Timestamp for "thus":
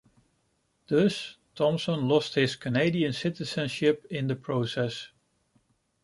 0.87-1.37